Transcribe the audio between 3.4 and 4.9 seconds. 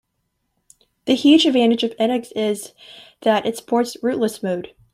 it supports "rootless" mode.